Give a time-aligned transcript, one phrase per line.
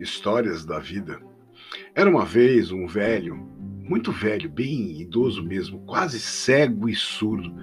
[0.00, 1.20] Histórias da vida.
[1.94, 3.36] Era uma vez um velho,
[3.86, 7.54] muito velho, bem idoso mesmo, quase cego e surdo.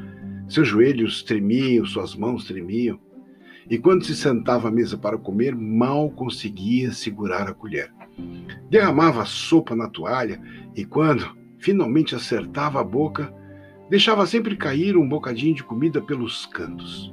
[0.47, 2.99] Seus joelhos tremiam, suas mãos tremiam.
[3.67, 7.91] E quando se sentava à mesa para comer, mal conseguia segurar a colher.
[8.69, 10.39] Derramava a sopa na toalha
[10.75, 13.33] e, quando finalmente acertava a boca,
[13.89, 17.11] deixava sempre cair um bocadinho de comida pelos cantos.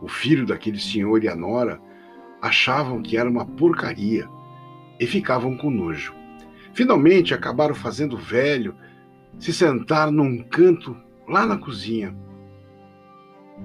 [0.00, 1.78] O filho daquele senhor e a nora
[2.40, 4.28] achavam que era uma porcaria
[4.98, 6.14] e ficavam com nojo.
[6.72, 8.74] Finalmente acabaram fazendo o velho
[9.38, 10.96] se sentar num canto
[11.28, 12.14] lá na cozinha.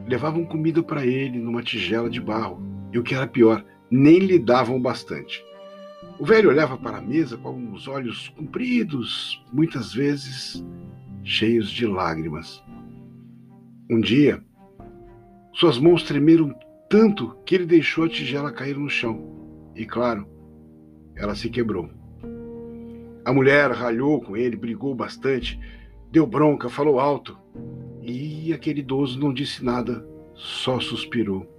[0.08, 2.62] Levavam comida para ele numa tigela de barro
[2.92, 5.44] e o que era pior, nem lhe davam bastante.
[6.18, 10.64] O velho olhava para a mesa com os olhos compridos, muitas vezes
[11.24, 12.64] cheios de lágrimas.
[13.90, 14.42] Um dia,
[15.54, 16.54] suas mãos tremeram
[16.90, 19.72] tanto que ele deixou a tigela cair no chão.
[19.76, 20.28] E claro,
[21.16, 21.90] ela se quebrou.
[23.24, 25.60] A mulher ralhou com ele, brigou bastante,
[26.12, 27.38] deu bronca, falou alto.
[28.02, 31.52] E aquele idoso não disse nada, só suspirou.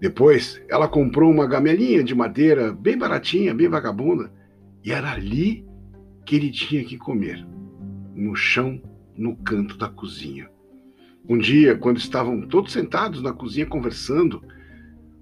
[0.00, 4.32] Depois, ela comprou uma gamelinha de madeira bem baratinha, bem vagabunda,
[4.82, 5.64] e era ali
[6.24, 7.46] que ele tinha que comer
[8.14, 8.80] no chão,
[9.16, 10.50] no canto da cozinha.
[11.26, 14.42] Um dia, quando estavam todos sentados na cozinha conversando,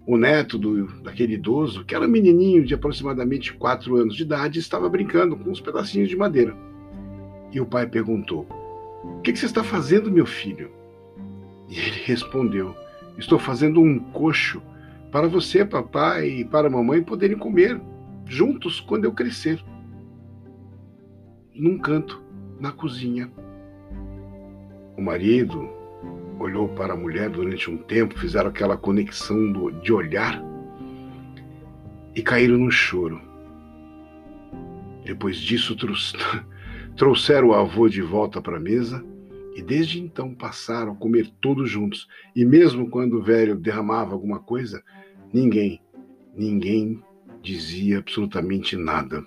[0.05, 4.58] o neto do, daquele idoso, que era um menininho de aproximadamente quatro anos de idade,
[4.58, 6.56] estava brincando com uns pedacinhos de madeira.
[7.53, 8.48] E o pai perguntou:
[9.05, 10.70] O que, que você está fazendo, meu filho?
[11.69, 12.75] E ele respondeu:
[13.17, 14.61] Estou fazendo um coxo
[15.12, 17.80] para você, papai, e para a mamãe poderem comer
[18.27, 19.62] juntos quando eu crescer.
[21.55, 22.20] Num canto,
[22.58, 23.30] na cozinha.
[24.97, 25.69] O marido,
[26.42, 30.42] olhou para a mulher durante um tempo, fizeram aquela conexão do, de olhar
[32.14, 33.20] e caíram no choro.
[35.04, 35.77] Depois disso,
[36.96, 39.05] trouxeram o avô de volta para a mesa
[39.55, 42.08] e desde então passaram a comer todos juntos.
[42.34, 44.83] E mesmo quando o velho derramava alguma coisa,
[45.33, 45.80] ninguém,
[46.34, 47.02] ninguém
[47.42, 49.24] dizia absolutamente nada.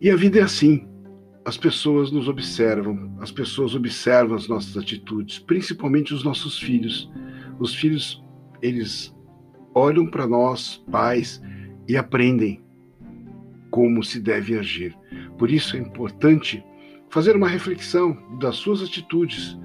[0.00, 0.86] E a vida é assim.
[1.46, 7.08] As pessoas nos observam, as pessoas observam as nossas atitudes, principalmente os nossos filhos.
[7.60, 8.20] Os filhos,
[8.60, 9.14] eles
[9.72, 11.40] olham para nós, pais,
[11.86, 12.64] e aprendem
[13.70, 14.92] como se deve agir.
[15.38, 16.64] Por isso é importante
[17.10, 19.56] fazer uma reflexão das suas atitudes,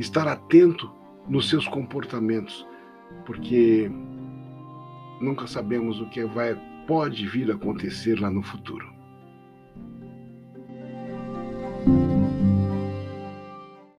[0.00, 0.90] estar atento
[1.28, 2.66] nos seus comportamentos,
[3.24, 3.88] porque
[5.20, 8.91] nunca sabemos o que vai pode vir a acontecer lá no futuro.
[11.84, 12.21] Thank you.